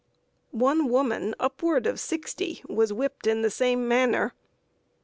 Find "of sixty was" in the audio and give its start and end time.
1.85-2.91